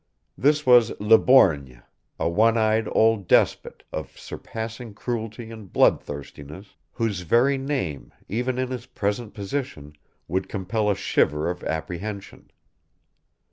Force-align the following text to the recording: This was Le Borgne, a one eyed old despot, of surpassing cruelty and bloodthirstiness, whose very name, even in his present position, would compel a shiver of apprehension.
This 0.35 0.65
was 0.65 0.99
Le 0.99 1.19
Borgne, 1.19 1.83
a 2.17 2.27
one 2.27 2.57
eyed 2.57 2.87
old 2.91 3.27
despot, 3.27 3.83
of 3.93 4.17
surpassing 4.17 4.95
cruelty 4.95 5.51
and 5.51 5.71
bloodthirstiness, 5.71 6.75
whose 6.93 7.19
very 7.21 7.55
name, 7.59 8.11
even 8.27 8.57
in 8.57 8.71
his 8.71 8.87
present 8.87 9.35
position, 9.35 9.93
would 10.27 10.49
compel 10.49 10.89
a 10.89 10.95
shiver 10.95 11.51
of 11.51 11.63
apprehension. 11.65 12.49